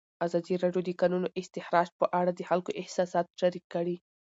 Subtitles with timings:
[0.25, 3.95] ازادي راډیو د د کانونو استخراج په اړه د خلکو احساسات شریک کړي.